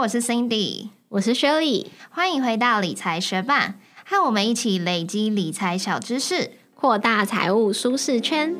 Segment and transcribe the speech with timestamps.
[0.00, 3.74] 我是 Cindy，我是 Shirley，欢迎回到理财学霸，
[4.06, 8.56] 和我们一起累积理财小知识，扩大财务舒适圈。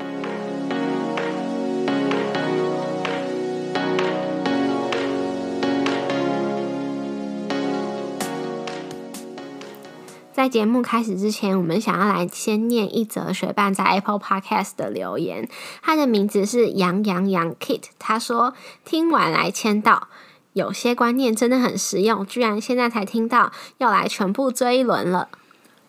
[10.34, 15.48] 在节目开始之前，我们想要来先念一则学伴在 Apple Podcast 的留言。
[15.80, 18.52] 他的名字是杨洋洋 Kit，他说
[18.84, 20.08] 听完来签到，
[20.52, 25.28] 有些观念真的很实用，居然现在才听到，要来全部追一轮了。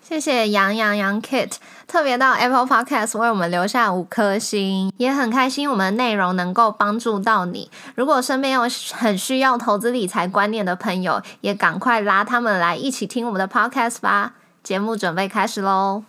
[0.01, 1.53] 谢谢杨洋洋 Kit，
[1.87, 7.71] 特别到 Apple Podcast 为我们留下五颗星，也很开心我们的内容能够帮助到你。
[7.95, 8.61] 如果身边有
[8.93, 14.33] 很需要投资理财观念的朋友，也赶快拉他们来一起听我们的 Podcast 吧。
[14.63, 16.03] 节目准备开始喽！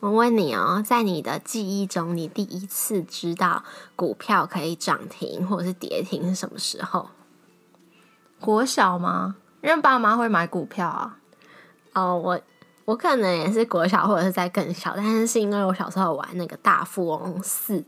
[0.00, 7.10] 我问你哦，在你的记忆中，你第一次知道股票可以涨停或者是跌停是什么时候？
[8.40, 9.36] 国小吗？
[9.62, 11.16] 因为爸妈会买股票啊。
[11.94, 12.40] 哦，我
[12.84, 17.84] 我可能也是国小或者是在更小，但是是因为我小时候玩那个大富翁四。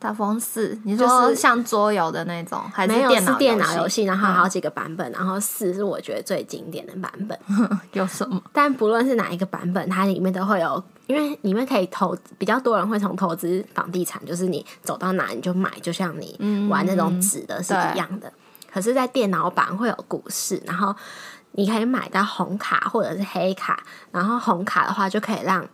[0.00, 4.04] 大风四，你说是像桌游的那种，还是电脑电脑游戏？
[4.04, 7.36] 然后好几个版本，然后四是我觉得最经典的版本。
[7.94, 8.40] 有什么？
[8.52, 18.32] 但不论是哪一个版本，它里面都会有，因为里面可以投，比较多人会从投资房地产，就是你走到哪你就买，就像你玩那种纸的是一样的。
[18.78, 20.94] 可是，在电脑版会有股市，然后
[21.52, 25.66] 你可以买到红卡或者是黑卡，然后红卡的话就可以让。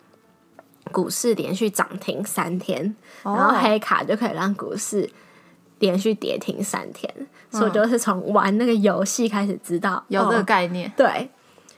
[0.93, 5.11] 股市连续涨停三天，然后黑卡就可以让股市
[5.79, 7.11] 连续跌停三天，
[7.51, 10.93] 所以就是从玩那个游戏开始知道有这个概念。
[10.95, 11.29] 对，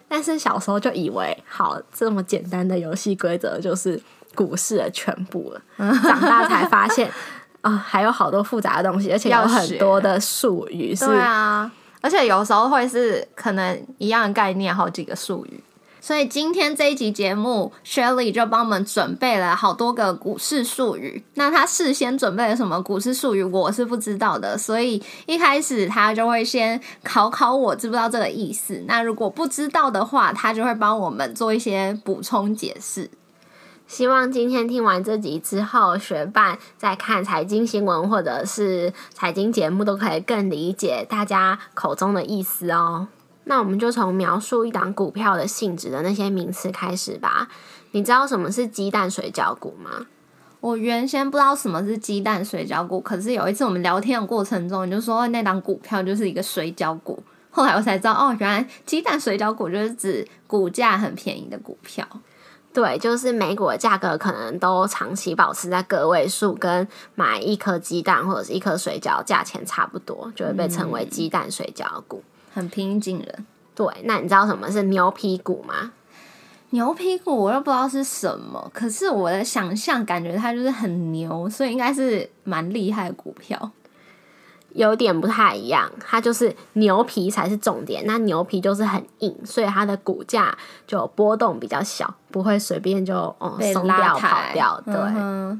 [0.08, 3.98] 但是小时候就以为好这么简单的游戏规则就是
[4.34, 5.62] 股市的全部了，
[6.02, 7.08] 长大才发现
[7.66, 10.94] 啊，还有好多复杂的东西，而且有很多的术语。
[10.94, 15.60] 对啊，而且有时候会是可能一样的概念，好几个术语。
[15.98, 21.24] 所以今天这一集节目，Shelly 就帮我们准备了好多个股市术语。
[21.34, 24.56] 那他事先准备了什么股市术语，我是不知道的。
[24.56, 28.84] 所以一开始他就会先考考我，知不知道这个意思。
[28.86, 33.10] 那如果不知道的话，他就会帮我们做一些补充解释。
[33.86, 43.06] 希望今天听完这集之后，学伴在看财经新闻或者是财经节目，都可以更理解大家口中的意思哦。
[43.44, 47.48] 那我们就从描述一档股票的性质的那些名词开始吧。
[47.92, 50.06] 你知道什么是鸡蛋水饺股吗？
[50.60, 57.22] 我原先不知道什么是鸡蛋水饺股，可是有一次我们聊天的过程中，你就说那档股票就是一个水饺股。
[57.50, 62.04] 后来我才知道，哦，原来鸡蛋水饺股就是指股价很便宜的股票。
[62.76, 72.22] 对，就是美股的价格可能都长期保持在个位数，跟买一颗鸡蛋或者是一颗水饺价钱差不多，就会被称为鸡蛋水饺股。
[72.52, 73.86] 很平易近人，对。
[74.04, 75.92] 那你知道什么是牛皮股吗？
[76.68, 83.70] 牛皮股我又不知道是什么，可是我的想象感觉它就是很牛，所以应该是蛮厉害的股票。
[84.76, 88.04] 有点不太一样，它就是牛皮才是重点。
[88.06, 90.56] 那牛皮就是很硬，所以它的股价
[90.86, 94.80] 就波动比较小，不会随便就哦松掉跑掉。
[94.84, 94.94] 对，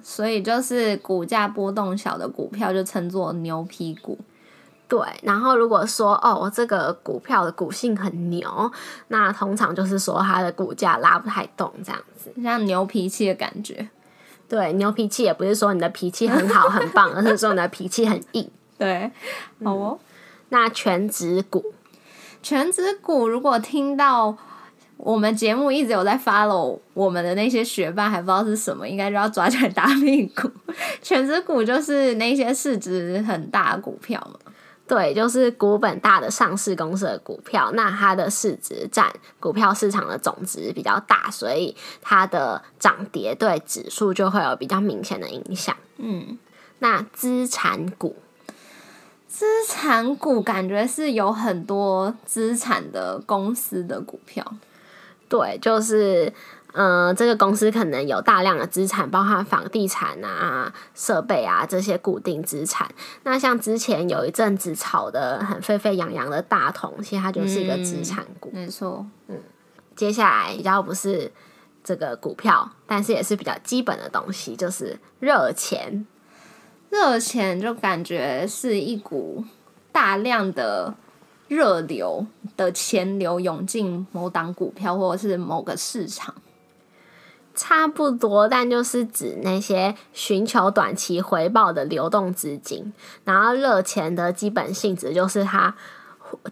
[0.02, 4.18] 所以就是股价波动小的股票就称作牛皮股。
[4.86, 8.70] 对，然后如果说哦，这个股票的股性很牛，
[9.08, 13.88] 那通常就是说它的股价拉不太动，这样子，像牛脾气的感觉。
[14.48, 18.48] 对，牛脾气也不是说你的脾气很好很棒，而是说你的脾气很硬。
[18.78, 19.10] 对，
[19.64, 19.98] 好哦。
[20.50, 21.74] 那全职股，
[22.42, 24.36] 全职股如果听到
[24.96, 30.50] 我们节目一直有在 follow 我们的那些学霸，还不知道是什么，应该就要抓起来打屁股。
[31.02, 34.38] 全职股就是那些市值很大的股票嘛。
[34.88, 45.76] 对，就是股本大的上市公司的股票，那它的市值占股票市场的总值比较大，所以它的涨跌对指数就会有比较明显的影响。
[45.96, 46.38] 嗯，
[46.78, 48.14] 那资产股，
[49.28, 54.54] 资产股感觉是有很多资产的公司的股票。
[55.28, 56.32] 对，就是。
[56.78, 62.86] 嗯，这个公司可能有大量的资产，包含房地产啊、设备啊这些固定资产。
[63.22, 68.50] 那像之前有一阵子炒的很沸沸扬扬的大同，其实它就是一个资产股。
[68.52, 69.38] 没错，嗯。
[69.94, 71.32] 接下来比较不是
[71.82, 76.06] 这个股票，但是也是比较基本的东西，就是热钱。
[76.96, 79.44] 热钱就感觉是一股
[79.92, 80.94] 大量的
[81.46, 82.26] 热流
[82.56, 86.34] 的钱流涌进某档股票或者是某个市场。
[87.54, 92.92] 差不多，但就是指那些寻求短期回报的流动资金。
[93.24, 95.74] 然后热钱的基本性质就是它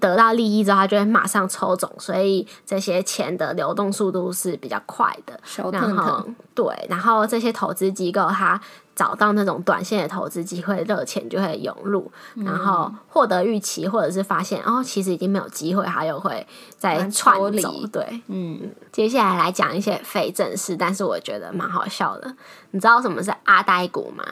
[0.00, 5.38] 得到利益之后，它就会马上抽走，所以这些钱的流动速度是比较快的。
[5.44, 8.58] 小然后对，然后这些投资机构它
[8.96, 16.46] 找到那种短线的投资机会，热钱就会涌入，然后获得预期，或者是发现哦，其实已经没有机会，它又会
[16.78, 17.72] 再蛮窜走。
[17.92, 22.36] 对，嗯，接下来来讲一些非正式，但是我觉得蛮好笑的。
[22.70, 24.24] 你知道什么是阿呆股吗？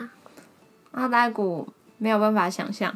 [0.92, 1.66] 阿呆股
[1.98, 2.94] 没有办法想象，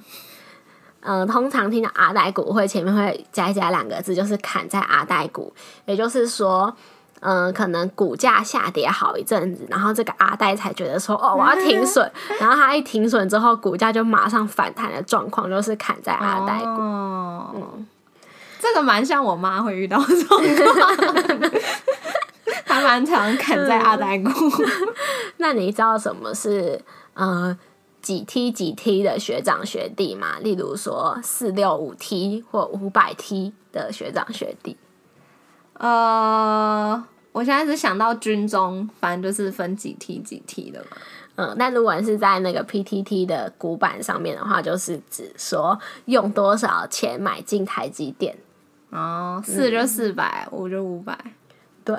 [1.00, 5.52] 嗯、通常听到阿呆股会前面会加一加两个字，就是砍在阿呆股，
[5.84, 6.76] 也就是说。
[7.20, 12.08] 嗯，可能股价下跌好一阵子，然后这个阿呆才觉得说，哦，我要停 损，
[12.38, 16.66] 然后他一停损之后，股价就马上反弹的状况，就是砍在阿呆股。
[16.66, 17.54] 哦，
[18.60, 21.50] 这个蛮像我妈会遇到的状况，
[22.64, 24.30] 还蛮常砍在阿呆股。
[25.38, 26.80] 那你知道什么是
[27.14, 27.56] 呃
[28.02, 30.38] 几 T 几 T 的学长学弟吗？
[30.40, 34.76] 例如说四六五 T 或五百 T 的学长学弟。
[35.78, 40.96] 呃，我现在只想到军中，反正就是分几梯几梯的嘛。
[41.36, 48.36] 嗯，那如果是在那个 PTT 的古板上面的话，就是指说用多少钱买进台积电。
[48.90, 51.18] 哦，四就四百，五就五百。
[51.84, 51.94] 对，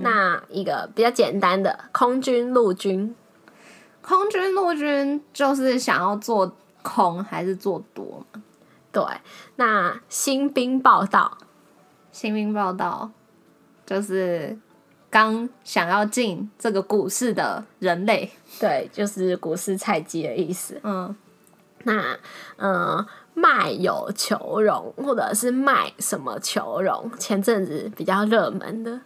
[0.00, 3.14] 那一个比较简单的空军、陆军，
[4.00, 8.42] 空军、陆军就是想要做空还是做多嘛？
[8.90, 9.04] 对，
[9.56, 11.38] 那新兵报道，
[12.12, 13.10] 新兵报道
[13.84, 14.56] 就是
[15.10, 18.30] 刚想要进这个股市的人类。
[18.60, 20.78] 对，就是股市菜鸡的意思。
[20.84, 21.12] 嗯，
[21.82, 22.16] 那
[22.58, 23.04] 嗯，
[23.34, 29.00] 卖有求荣，或者是卖什么求荣，前阵子比较热门的。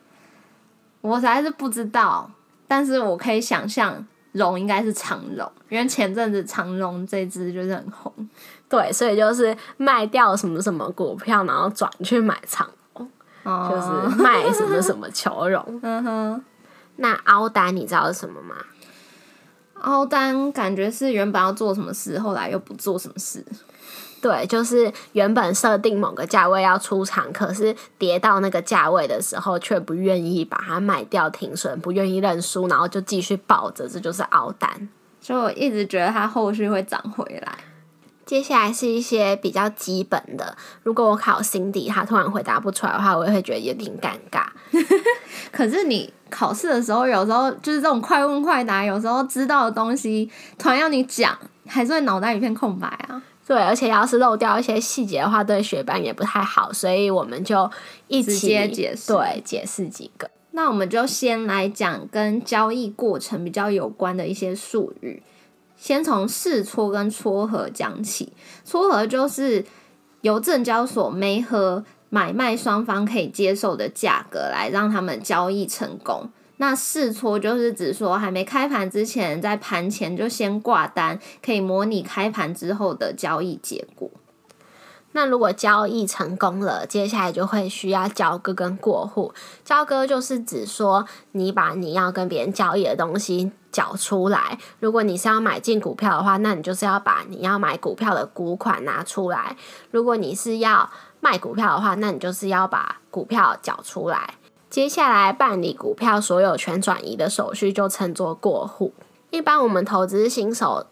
[1.01, 2.31] 我实在是不知道，
[2.69, 4.07] 但是我可以想象。
[4.33, 8.13] 荣应该是长荣，因为前阵子长荣这只就是很红，
[8.69, 12.77] 对，所以就是卖掉什么什么股票，然后转去买长荣，
[13.47, 15.65] 哦、就是卖什么什么求荣。
[15.83, 16.45] 嗯哼，
[16.97, 18.57] 那凹单你知道是什么吗？
[19.83, 23.45] 凹单感觉是原本要做什么事，后来又不做什么事。
[24.21, 34.89] 对，就是原本设定某个价位要出场，可是跌到那个价位的时候，却不愿意把它卖掉停损，不愿意认输，然后就继续抱着，这就是凹单。
[35.21, 37.59] 所以我一直觉得它后续会涨回来。
[38.27, 44.47] 接下来是一些比较基本的，如果我考 Cindy，他突然回答不出来的话，我也会觉得有点尴尬。
[45.53, 50.29] 可是你考试的时候，有时候就是这种快问快答，有时候知道的东西，
[50.59, 53.23] 突然要你讲，还是会脑袋一片空白啊。
[53.47, 57.71] 对，而且要是漏掉一些细节的话，对学班也不太好，所以我们就
[58.09, 60.29] 一起直接解释对解释几个。
[60.51, 65.23] 那我们就先来讲跟交易过程比较有关的一些术语，
[65.87, 68.33] 先从试撮跟撮合讲起。
[68.65, 69.65] 撮合就是
[70.23, 76.29] 由证交所媒和买卖双方可以接受的价格来让他们交易成功。
[76.57, 84.11] 那试撮就是指说还没开盘之前，在盘前就先挂单，可以模拟开盘之后的交易结果。
[85.17, 89.33] 那如果交易成功了，接下来就会需要交割跟过户。
[89.65, 94.59] 交割就是指说你把你要跟别人交易的东西缴出来。
[94.79, 99.57] 如果你是要买进股票的话，那你就是要把你要买股票的股款拿出来。
[99.91, 100.91] 如果你是要
[101.21, 104.35] 卖股票的话，那你就是要把股票缴出来。
[104.69, 108.93] 接下来办理股票所有权转移的手续就称作过户。
[109.31, 110.87] 一般我们投资新手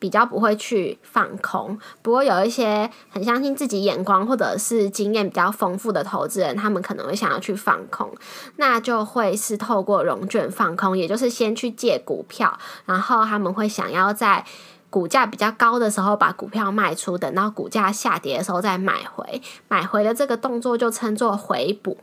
[0.00, 8.10] 比较不会去放空，不过有一些很相信自己眼光或者是经验比较丰富的投资人，他们可能会想要去放空，
[8.56, 14.44] 那就会是透过融券放空，也就是先去借股票，然后他们会想要在
[14.88, 21.98] 股价比较高的时候把股票卖出，等到股价下跌的时候再买回，买回的这个动作就称作回补。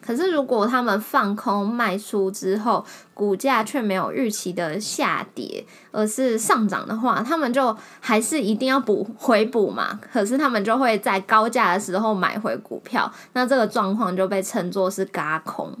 [0.00, 10.00] 可是，如果他们放空卖出之后，股价却没有预期的下跌，而是上涨的话，他们就还是一定要补回补嘛。
[10.12, 15.76] 可是他们就会在高价的时候买回股票，那这个状况就被称作是嘎空。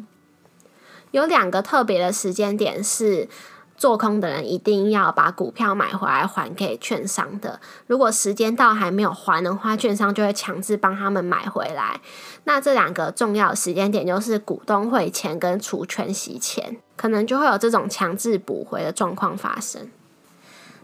[1.12, 3.28] 有两个特别的时间点是。
[3.78, 7.58] 做空的人一定要把股票买回来还给券商的。
[7.86, 12.00] 如果时间到还没有还的话，券商就会强制帮他们买回来。
[12.44, 19.88] 那这两个重要时间点就是股东会前跟除权息前，可能就会有这种强制补回的状况发生。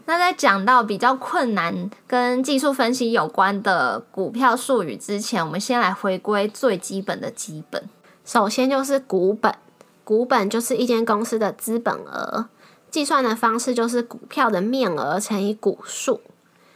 [0.05, 7.89] 那在讲到比较困难跟技术分析有关的股票术语之前，我们先来回归最基本的基本。
[8.23, 9.53] 首先就是股本，
[10.03, 12.47] 股本就是一间公司的资本额。
[12.95, 16.21] 计算的方式就是股票的面额乘以股数。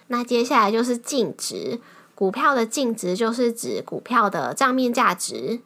[0.08, 1.80] 那接下来就是净值，
[2.14, 5.62] 股票的净值就是指股票的账面价值，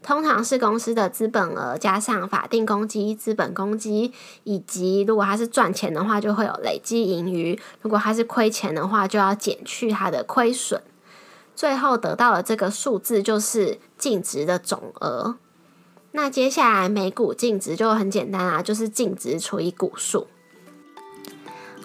[0.00, 4.12] 通常是公司的资本额加上法定公积、资本公积，
[4.44, 10.80] 以及如果它是赚钱的话，就会有累积盈余；如果它是亏钱的话，就要减去它的亏损。
[11.56, 15.38] 最后得到的这个数字就是净值的总额。
[16.14, 20.26] 那接下来每股净值就很简单啊，就是净值除以股数。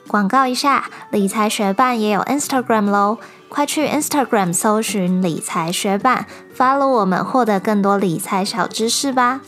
[0.05, 3.17] 广告一下，理财学伴也有 Instagram 喽，
[3.47, 9.41] 快去 Instagram 搜寻理财学伴，follow 我们，获得更多理财小知识吧。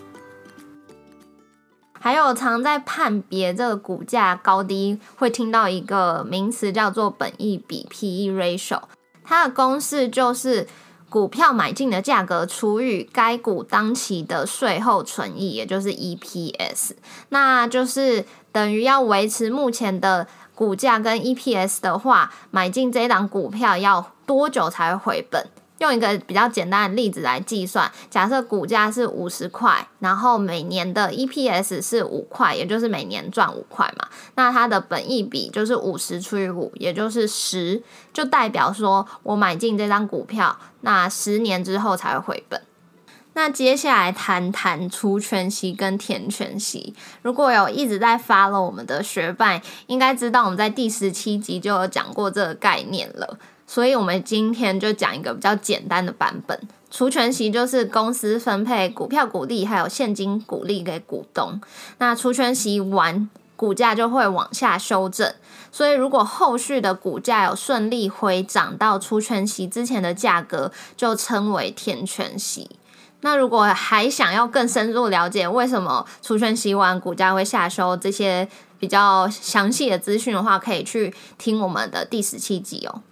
[2.00, 8.81] 还有常在判别这个股价高低，会听到一个名词叫做本益比 （P/E ratio），
[9.25, 10.65] 它的公式就是。
[11.09, 16.91] 股票买进的价格除以该股当期的税后存益，也就是 EPS，
[17.29, 25.45] 那就是等于要维持目前的股价跟 EPS 的话，买进这档股票要多久才会回本？
[25.79, 37.81] 用一个比较简单的例子来计算，假设股价是五十块，然后每年的 EPS 是五块，也就是每年赚五块嘛，那它的本益比就是五十除以五，也就是十，
[38.13, 42.62] 就代表说我买进这张股票，那十年之后才会回本。
[43.33, 46.93] 那接下来谈谈除权息跟填权息。
[47.21, 53.38] 如果有一直在发了我们的学伴，应该知道我们在第十七集就有讲过这个概念了。
[53.71, 56.59] 所以，我们今天就讲一个比较简单的版本。
[56.89, 61.61] 除权息就是公司分配股票股利还有现金股利给股东。
[61.99, 65.31] 那除权息完，股价就会往下修正。
[65.71, 72.71] 所以，如果后续的股价有顺利回涨到除权息之前的价格，就称为填权息。
[73.21, 78.49] 那如果还想要更深入了解为什么除权息完股价会下修这些
[78.79, 83.03] 比较详细的资讯的话，可以去听我们的第十七集哦。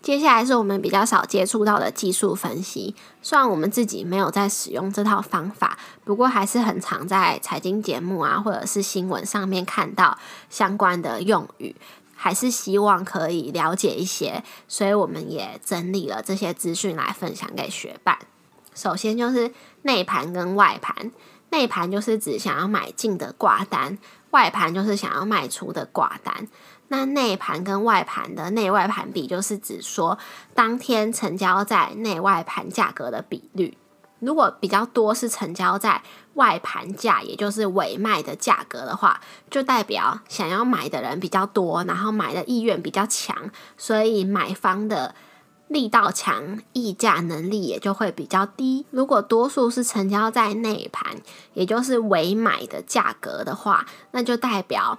[0.00, 2.94] 接下来是我们比较少接触到的技术分析。
[3.20, 10.16] 虽然我们自己没有在使用这套方法，不过还是很常在财经节目啊，或者是新闻上面看到
[10.48, 11.74] 相关的用语，
[12.14, 14.44] 还是希望可以了解一些。
[14.68, 18.18] 所以我们也整理了这些资讯来分享给学伴。
[18.74, 19.52] 首先就是
[19.82, 21.10] 内盘跟外盘，
[21.50, 23.98] 内盘就是指想要买进的挂单，
[24.30, 26.46] 外盘就是想要卖出的挂单。
[26.88, 30.18] 那内盘跟外盘的内外盘比，就是指说
[30.54, 33.76] 当天成交在内外盘价格的比率。
[34.20, 36.02] 如果比较多是成交在
[36.34, 45.14] 外盘价，也就是尾卖的价格的话，就代表想要买的人比较多，然后买的意愿比较强，所以买方的
[45.68, 48.86] 力道强，议价能力也就会比较低。
[48.90, 51.18] 如果多数是成交在内盘，
[51.54, 54.98] 也就是尾买的价格的话，那就代表。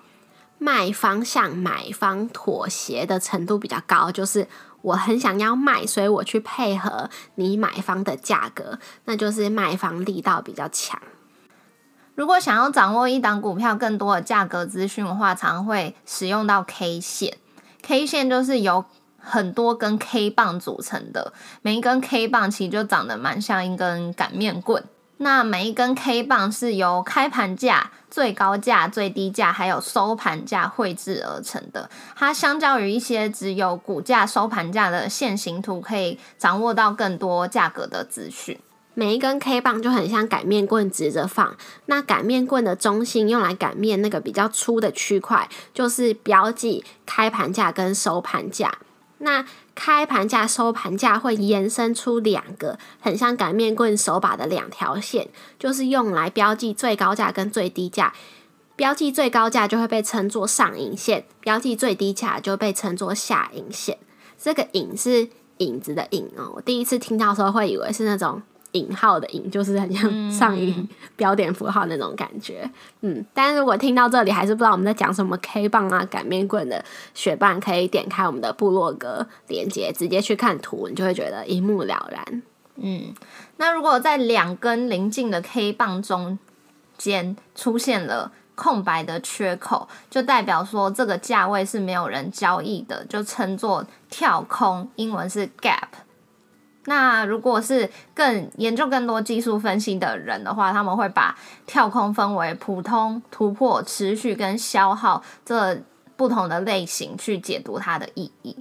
[0.60, 4.48] 卖方向买方妥协的程度比较高，就是
[4.82, 11.01] 我很想要卖，所以我去配合你买方的价格，那就是卖方力道比较强。
[12.16, 17.38] 如果想要掌握一档股票更多的价格资讯的话，常会使用到 K 线。
[17.82, 18.84] K 线就是由
[19.18, 24.84] 很多根 K 棒组成的，每一根 K 棒其实就长得蛮像一根擀面棍。
[25.22, 31.90] 那每一根 K 棒是由开盘价、最高价、最低价，还有收盘价绘制而成的。
[32.16, 38.58] 它相较于一些只有股价、收盘价的线形图，可以掌握到更多价格的资讯。
[38.94, 41.56] 每一根 K 棒就很像擀面棍直着放，
[41.88, 48.74] 那擀面棍的中心用来擀面那个比较粗的区块，就是标记开盘价跟收盘价。
[49.20, 49.46] 那
[49.80, 58.14] 开盘价、收盘价会延伸出两个很像擀面棍手把的两条线，就是用来标记最高价跟最低价。
[58.76, 63.98] 标记最高价就会被称作上影线，标记最低价就被称作下影线。
[64.38, 68.44] 这个影是影子的影哦，我第一次听到时候会以为是那种。
[68.74, 72.70] 引号的引就是很像上引标点符号那种感觉，
[73.02, 76.84] 嗯，但是如果听到这里还是不知道我们在讲什么 K 棒啊擀面棍的
[77.14, 82.44] 雪棒，可以点开我们的部落格链接，直接去看图，你就会觉得一目了然。
[82.76, 83.14] 嗯，
[83.58, 86.38] 那如果在两根邻近的 K 棒中
[86.98, 95.88] 间出现了空白的缺口，就代表说这个价位是没有人交易的，就称作跳空，英文是 gap。
[96.86, 105.80] 那如果是更研究更多技术分析的人的话，他们会把跳空分为普通、突破、持续跟消耗这
[106.16, 108.56] 不同的类型去解读它的意义。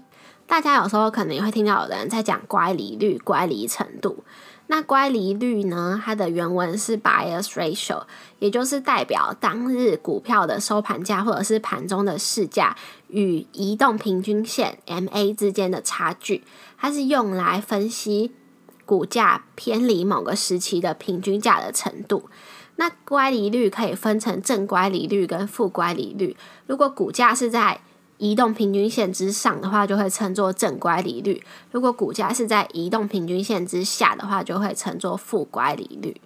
[0.46, 4.24] 大家有时候可能也会听到有人在讲乖离率、乖离程度。
[4.70, 6.00] 那乖离率呢？
[6.04, 8.02] 它的原文是 bias ratio，
[8.38, 12.76] 也就是代表当日股票的收盘价或者是盘中的市价
[13.08, 16.44] 与移动平均线 MA 之间的差距。
[16.76, 18.32] 它是用来分析
[18.84, 22.28] 股价偏离某个时期的平均价的程度。
[22.76, 26.36] 那乖离率可以分成正乖离率跟负乖离率。
[26.66, 27.80] 如果股价是在
[28.18, 36.20] 移动平均线之上的话，就会称作正乖离率；如果股价是在移动平均线之下的话，就会称作负乖离率。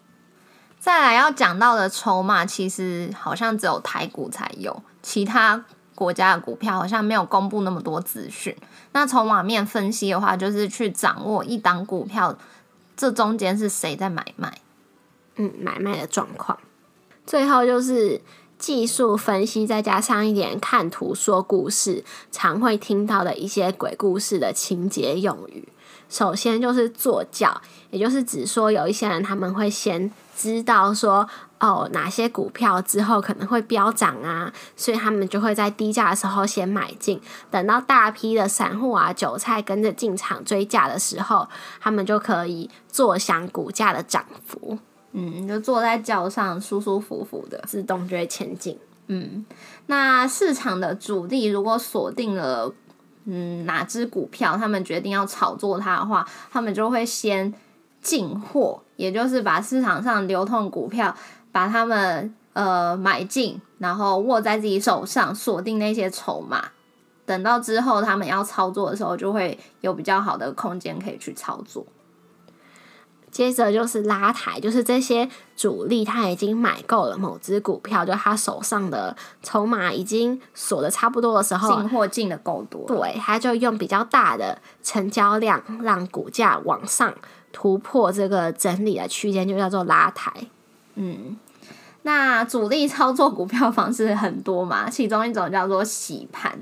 [0.81, 8.57] 再来要讲到的筹码，其实好像只有台股才有，其他国家的股票好像没有公布那么多资讯。
[8.93, 12.37] 那筹码面分析的话，就是去掌握一档股票
[12.97, 14.59] 这中间是谁在买卖。
[15.37, 16.59] 嗯，买卖的状况，
[17.25, 18.21] 最后就是
[18.63, 25.69] 技术分析，再加上一点看图说故事，常会听到的一些鬼故事的情节用语。
[26.09, 31.29] 首先就是坐轿，也就是指说有一些人他们会先知道说，
[31.59, 41.49] 哦，哪些股票之后可能会飙涨啊，所以他们就会在低价的时候先买进，等到大批的散户啊、韭菜跟着进场追价的时候，
[41.81, 44.79] 他们就可以坐享股价的涨幅。
[45.13, 48.79] 嗯，就坐在轿上舒舒服服的，自动就会前进。
[49.09, 49.45] 嗯，
[49.87, 52.73] 那市场的主力如果锁定了
[53.25, 57.53] 嗯哪只股票，他们决定要炒作它的话，他们就会先
[58.01, 61.15] 进货，也就是把市场上流通股票
[61.51, 66.71] 把它们呃买进，然后握在自己手上，锁定那些筹码。
[67.25, 71.85] 等到之后他们要操作的时候，就会有比较好的空间可以去操作。
[73.33, 87.13] 接着就是拉抬，就是这些主力他已经买够了某只股票，就他手上的筹码已经锁的差不多的时候，进货进的够多，对，他就用比较大的成交量让股价往上
[87.51, 90.31] 突破这个整理的区间，就叫做拉抬，
[90.95, 91.37] 嗯。
[92.05, 96.53] 那主力操作股票方式很多嘛，其中一种叫做洗盘，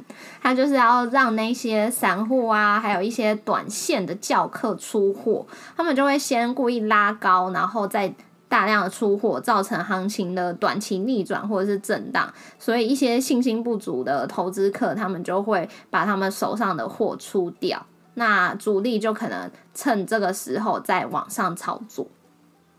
[0.43, 8.15] 它就是要让那些散户啊，还有一些短线的教客出货，他们就会先故意拉高，然后再
[8.51, 22.07] 大量的出货，造成行情的短期逆转或者是震荡，所以一些信心不足的投资客，他们就会把他们手上的货出掉，那主力就可能趁这个时候再往上操作，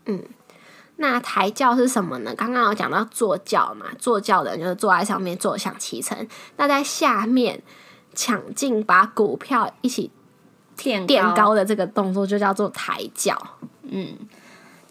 [0.06, 0.22] 嗯。
[1.02, 2.32] 那抬轿是什么呢？
[2.36, 6.16] 刚刚有讲到坐轿嘛，坐轿的人就是坐在上面坐享其成。
[6.56, 7.60] 那在下面
[8.14, 10.12] 抢进把股票一起
[10.76, 13.36] 垫垫高的这个动作就叫做抬轿。
[13.82, 14.16] 嗯，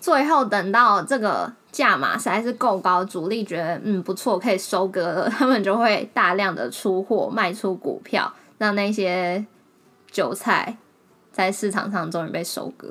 [0.01, 9.45] 最后等到这个价码实在是够高，主力觉得嗯不错，可以收割了，他们就会大量的出货卖出股票，让那些
[10.11, 10.75] 韭菜
[11.31, 12.89] 在市场上终于被收割。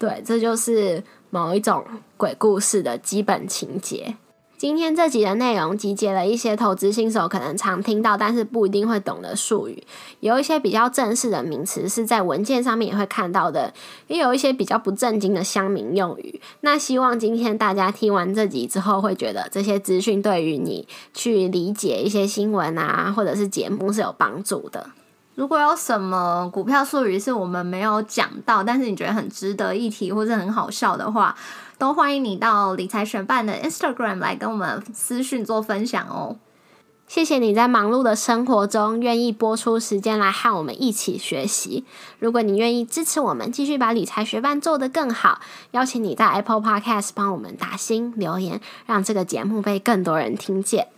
[0.00, 1.84] 对，这就是某一种
[2.16, 4.16] 鬼故事的基本情节。
[4.56, 9.82] 今天这集的内容集结了一些投资新手可能常听到，但是不一定会懂的术语，
[10.20, 13.74] 有一些比较正式的名词是在文件上面也会看到的，
[14.06, 16.40] 也有一些比较不正经的乡民用语。
[16.60, 24.86] 那希望今天大家听完这集之后，会觉得这些资讯对于你去理解一些新闻啊，或者是节目是有帮助的。
[25.40, 31.34] 如果有什么股票术语是我们没有讲到，但是你觉得很值得一提或者很好笑的话，
[31.78, 36.36] 都欢迎你到理财学办的 Instagram 来跟我们私讯做分享哦。
[37.08, 41.86] 谢谢你在忙碌的生活中愿意播出时间来和我们一起学习。
[42.18, 50.88] 如果你愿意支持我们，继续把理财学办做得更好，邀请你在 Apple Podcast 帮我们打新留言，让这个节目被更多人听见。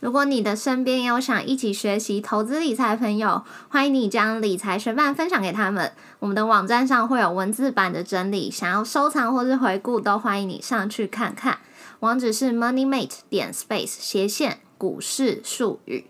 [0.00, 5.92] 如果你的身边有想一起学习投资理财的朋友，欢迎你将理财学伴分享给他们。
[6.18, 11.58] 我们的网站上会有文字版的整理，想要收藏或是回顾，都欢迎你上去看看。
[12.00, 16.06] 网址是 moneymate 点 space 斜线股市术语，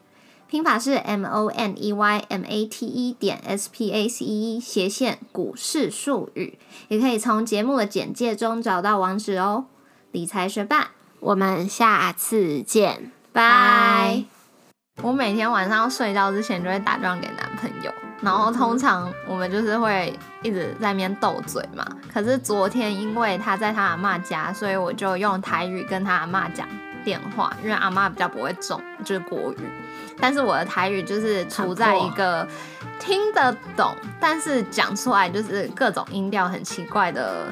[0.47, 4.25] 拼法是 m o n e y m a t e 点 s p a c
[4.25, 9.67] e 斜线股市术语，也可以从节目的简介中找到网址哦。
[10.13, 13.11] 理财学伴，我们下次见。
[13.33, 14.23] 拜！
[15.03, 17.91] 我每天晚上睡觉之前就会打电话给男朋友，
[18.21, 20.13] 然后通常我们就是会
[20.43, 21.87] 一直在那边斗嘴嘛。
[22.13, 26.69] 可是昨天因为他在他阿妈家，所以我就用台语跟他阿妈讲
[27.03, 29.59] 电话，因为阿妈比较不会中，就是国语。
[30.19, 32.47] 但是我的台语就是处在一个
[33.01, 37.47] 听得懂，但是讲出来就是各种音调很奇怪的。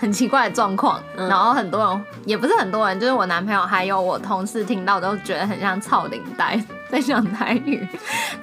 [0.00, 6.58] 很奇怪的状况，然后很多人也不是很多人，就是我男朋友还有我同事听到都觉得很像操领带
[6.88, 7.86] 在讲台语。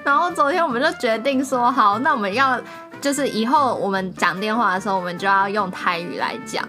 [0.04, 2.60] 然后昨天我们就决定说，好，那我们要
[3.00, 6.62] 就是以后我们讲电话的时候，我们就要用台语来讲。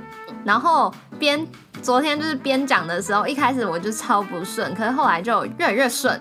[0.45, 1.45] 然后边
[1.81, 6.19] 昨天就是边讲的时候，一开始我就超不顺，可是后来就越来越顺。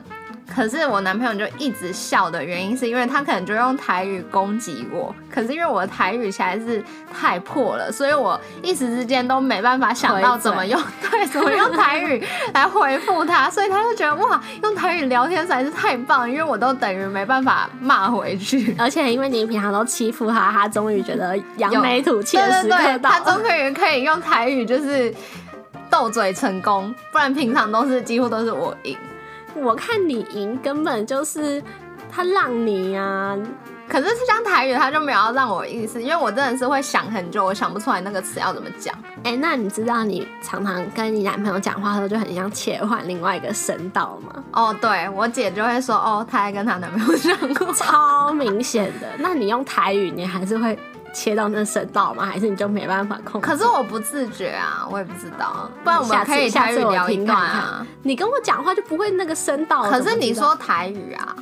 [0.57, 5.15] 可是我男朋友就一直笑的原因，是因为他可能就用台语攻击我。
[5.31, 18.75] 可是因为我的台语实在是太破了，所以我一时之间都没办法想到怎么用 对怎么用台语来回复他，所以他就觉得哇，用台语聊天实在是太棒，因为我都等于没办法骂回去。
[18.79, 23.43] 而且因为你平常都欺负他，他终于觉得扬眉吐气的时刻到他终。
[23.47, 25.13] 于可以用台语就是
[25.91, 28.97] 斗嘴成功，不然平常都是几乎都是我赢。
[29.63, 31.63] 我看你赢根本就是
[32.11, 33.37] 他让你啊，
[33.89, 38.95] 可是像台语，他就没有要让我意思，因为我真的是会想很久，我想不出来那个词要怎么讲。
[39.25, 44.45] 哎、那你知道你常常跟你男朋友讲话的时候，就很像切换另外一个声道吗？
[44.53, 47.73] 哦，对我姐就会说，哦，她在跟她男朋友讲话。
[47.73, 49.09] 超明显的。
[49.19, 50.79] 那你用台语，你还是会
[51.17, 52.27] 切到那声道吗？
[52.27, 53.47] 还是你就没办法控制？
[53.47, 57.87] 可是我不自觉啊，我也不知道，不然我们可以台语下次我聊一段啊。
[58.03, 59.89] 你跟我讲话就不会那个声道。
[59.91, 61.35] 可是你说台语啊，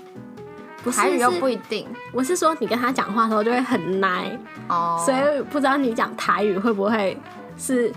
[0.85, 5.03] 不是台语又不一定我是说你跟他讲话的时候就会很奶，哦。
[5.05, 7.21] 所以不知道你讲台语会不会
[7.59, 7.93] 是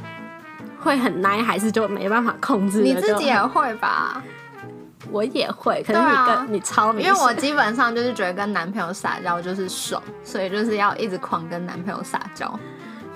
[0.80, 2.82] 会很奶，还是就没办法控制？
[2.82, 4.24] 你自己也就会吧？
[5.12, 12.52] 我也会，可是你跟、啊你超明显，因为我基本上就是觉得跟男朋友撒娇就是爽，所以就是要一直狂跟男朋友撒娇。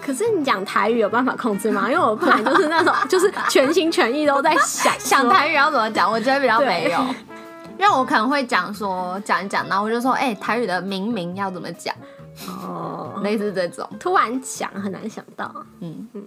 [0.04, 1.89] 可是你讲台语有办法控制吗？
[1.91, 6.99] 因为我本来就是那种 就是全心全意都在想 想台语要怎么讲，我觉得比较没有，
[7.77, 11.93] 因为我可能会讲说讲一讲，然后我就说，哎、台语的明明要怎么讲，
[12.63, 13.88] 哦，类似这种。
[13.99, 15.54] 突然讲很难想到。
[15.82, 16.23] 嗯嗯，